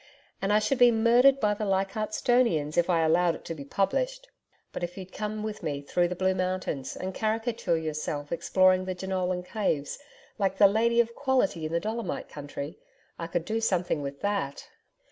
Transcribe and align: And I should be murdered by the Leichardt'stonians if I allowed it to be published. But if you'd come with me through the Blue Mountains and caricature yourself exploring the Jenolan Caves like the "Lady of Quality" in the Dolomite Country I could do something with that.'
And 0.41 0.51
I 0.51 0.57
should 0.57 0.79
be 0.79 0.89
murdered 0.89 1.39
by 1.39 1.53
the 1.53 1.63
Leichardt'stonians 1.63 2.75
if 2.75 2.89
I 2.89 3.01
allowed 3.01 3.35
it 3.35 3.45
to 3.45 3.53
be 3.53 3.63
published. 3.63 4.29
But 4.71 4.83
if 4.83 4.97
you'd 4.97 5.13
come 5.13 5.43
with 5.43 5.61
me 5.61 5.83
through 5.83 6.07
the 6.07 6.15
Blue 6.15 6.33
Mountains 6.33 6.95
and 6.95 7.13
caricature 7.13 7.77
yourself 7.77 8.31
exploring 8.31 8.85
the 8.85 8.95
Jenolan 8.95 9.43
Caves 9.43 9.99
like 10.39 10.57
the 10.57 10.65
"Lady 10.65 11.01
of 11.01 11.13
Quality" 11.13 11.67
in 11.67 11.71
the 11.71 11.79
Dolomite 11.79 12.29
Country 12.29 12.79
I 13.19 13.27
could 13.27 13.45
do 13.45 13.61
something 13.61 14.01
with 14.01 14.21
that.' 14.21 14.69